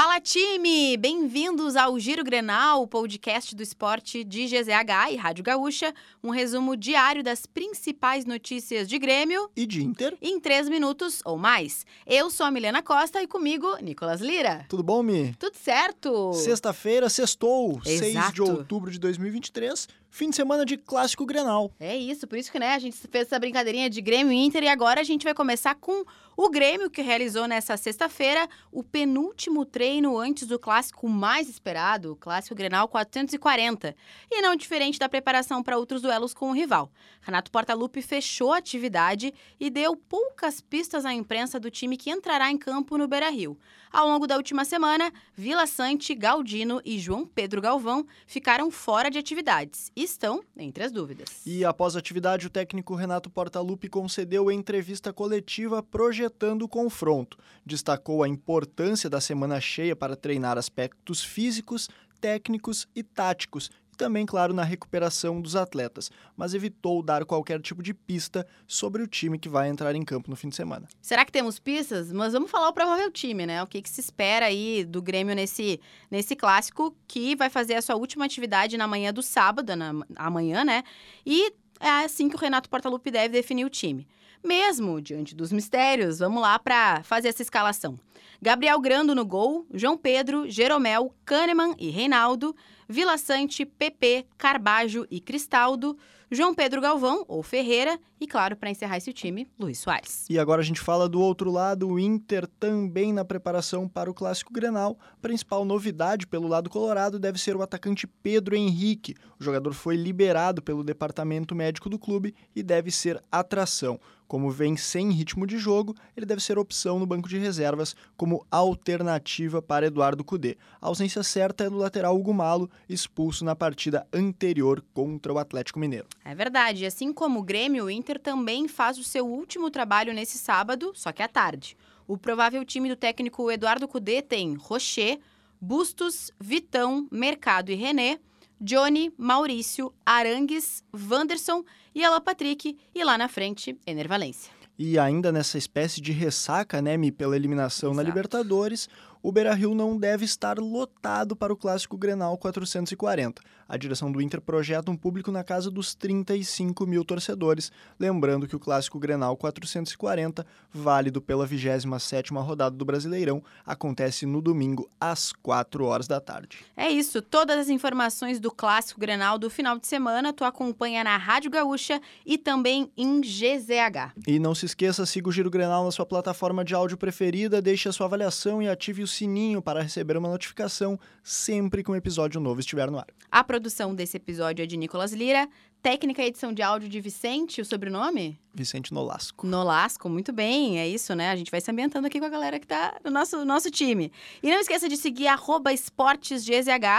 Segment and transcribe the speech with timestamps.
[0.00, 0.96] Fala time!
[0.96, 6.76] Bem-vindos ao Giro Grenal, o podcast do esporte de GZH e Rádio Gaúcha, um resumo
[6.76, 10.16] diário das principais notícias de Grêmio E de Inter.
[10.22, 11.84] em três minutos ou mais.
[12.06, 14.64] Eu sou a Milena Costa e comigo, Nicolas Lira.
[14.68, 15.34] Tudo bom, Mi?
[15.36, 16.32] Tudo certo?
[16.32, 18.44] Sexta-feira, sextou, 6 de Exato.
[18.44, 21.72] outubro de 2023, fim de semana de clássico Grenal.
[21.80, 24.62] É isso, por isso que né, a gente fez essa brincadeirinha de Grêmio e Inter
[24.62, 26.04] e agora a gente vai começar com
[26.36, 29.87] o Grêmio, que realizou nessa sexta-feira o penúltimo treino
[30.18, 33.96] antes do clássico mais esperado, o Clássico Grenal 440.
[34.30, 36.92] E não diferente da preparação para outros duelos com o rival.
[37.22, 42.50] Renato Portaluppi fechou a atividade e deu poucas pistas à imprensa do time que entrará
[42.50, 43.58] em campo no Beira-Rio.
[43.90, 49.18] Ao longo da última semana, Vila Sante, Galdino e João Pedro Galvão ficaram fora de
[49.18, 51.40] atividades e estão entre as dúvidas.
[51.46, 57.38] E após a atividade, o técnico Renato Portaluppi concedeu entrevista coletiva projetando o confronto.
[57.64, 61.88] Destacou a importância da semana cheia para treinar aspectos físicos,
[62.20, 63.70] técnicos e táticos.
[63.92, 69.02] E também, claro, na recuperação dos atletas, mas evitou dar qualquer tipo de pista sobre
[69.02, 70.88] o time que vai entrar em campo no fim de semana.
[71.00, 72.12] Será que temos pistas?
[72.12, 73.62] Mas vamos falar o provável time, né?
[73.62, 77.82] O que, que se espera aí do Grêmio nesse, nesse clássico que vai fazer a
[77.82, 80.82] sua última atividade na manhã do sábado, na, amanhã, né?
[81.26, 84.06] E é assim que o Renato Portaluppi deve definir o time.
[84.44, 87.98] Mesmo diante dos mistérios, vamos lá para fazer essa escalação.
[88.40, 92.54] Gabriel Grando no gol, João Pedro, Jeromel, Kahneman e Reinaldo,
[92.90, 95.94] Vila Sante, PP, Carbajo e Cristaldo,
[96.30, 100.24] João Pedro Galvão ou Ferreira e, claro, para encerrar esse time, Luiz Soares.
[100.28, 104.14] E agora a gente fala do outro lado, o Inter também na preparação para o
[104.14, 104.98] Clássico Grenal.
[105.20, 109.14] Principal novidade pelo lado colorado deve ser o atacante Pedro Henrique.
[109.38, 114.00] O jogador foi liberado pelo departamento médico do clube e deve ser atração.
[114.26, 118.44] Como vem sem ritmo de jogo, ele deve ser opção no banco de reservas como
[118.50, 120.58] alternativa para Eduardo Cudê.
[120.82, 125.78] A ausência certa é do lateral Hugo Malo, expulso na partida anterior contra o Atlético
[125.78, 126.06] Mineiro.
[126.24, 126.84] É verdade.
[126.84, 131.12] Assim como o Grêmio, o Inter também faz o seu último trabalho nesse sábado, só
[131.12, 131.76] que à tarde.
[132.06, 135.18] O provável time do técnico Eduardo Cudê tem Rocher,
[135.60, 138.18] Bustos, Vitão, Mercado e René,
[138.60, 142.76] Johnny, Maurício, Arangues, Wanderson e Alan Patrick.
[142.94, 144.58] E lá na frente, Ener Valência.
[144.78, 148.06] E ainda nessa espécie de ressaca, né, Mi, pela eliminação na Exato.
[148.06, 148.88] Libertadores,
[149.22, 153.42] o Beira-Rio não deve estar lotado para o Clássico Grenal 440.
[153.68, 157.70] A direção do Inter projeta um público na casa dos 35 mil torcedores.
[158.00, 164.88] Lembrando que o Clássico Grenal 440, válido pela 27ª rodada do Brasileirão, acontece no domingo
[164.98, 166.64] às 4 horas da tarde.
[166.74, 167.20] É isso.
[167.20, 172.00] Todas as informações do Clássico Grenal do final de semana tu acompanha na Rádio Gaúcha
[172.24, 174.14] e também em GZH.
[174.26, 177.86] E não se esqueça, siga o Giro Grenal na sua plataforma de áudio preferida, deixe
[177.86, 182.40] a sua avaliação e ative o sininho para receber uma notificação sempre que um episódio
[182.40, 183.06] novo estiver no ar.
[183.30, 185.48] A produção desse episódio é de Nicolas Lira,
[185.82, 188.38] técnica e edição de áudio de Vicente, o sobrenome?
[188.54, 189.46] Vicente Nolasco.
[189.46, 191.30] Nolasco, muito bem, é isso, né?
[191.30, 194.12] A gente vai se ambientando aqui com a galera que tá no nosso, nosso time.
[194.42, 195.70] E não esqueça de seguir arroba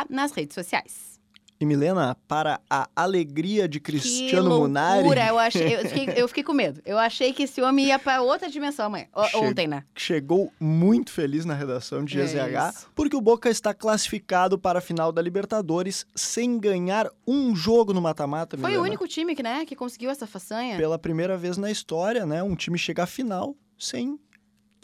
[0.09, 1.19] nas redes sociais.
[1.61, 6.27] E Milena, para a alegria de Cristiano que Munari, loucura, eu, achei, eu, fiquei, eu
[6.29, 6.81] fiquei com medo.
[6.85, 9.07] Eu achei que esse homem ia pra outra dimensão amanhã.
[9.29, 9.83] Che- Ontem, né?
[9.93, 12.87] chegou muito feliz na redação de É GZH, isso.
[12.95, 18.01] porque o Boca está classificado para a final da Libertadores sem ganhar um jogo no
[18.01, 18.81] mata-mata, Foi Milena.
[18.81, 20.77] o único time que, né, que conseguiu essa façanha.
[20.77, 24.17] Pela primeira vez na história, né, um time chega à final sem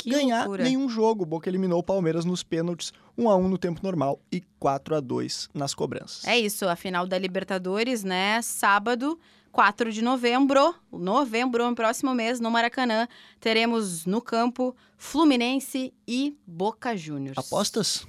[0.05, 0.63] Que ganhar loucura.
[0.63, 1.23] nenhum jogo.
[1.23, 4.95] O Boca eliminou o Palmeiras nos pênaltis, 1 a 1 no tempo normal e 4
[4.95, 6.25] a 2 nas cobranças.
[6.25, 8.41] É isso, a final da Libertadores, né?
[8.41, 9.19] Sábado,
[9.51, 10.75] 4 de novembro.
[10.91, 13.07] Novembro, no próximo mês, no Maracanã,
[13.39, 17.37] teremos no campo Fluminense e Boca Juniors.
[17.37, 18.05] Apostas?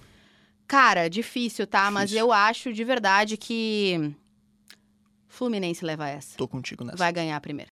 [0.67, 1.91] Cara, difícil, tá?
[1.91, 2.27] Mas Difícil.
[2.27, 4.13] eu acho de verdade que
[5.29, 6.37] Fluminense leva essa.
[6.37, 6.97] Tô contigo nessa.
[6.97, 7.65] Vai ganhar a primeira.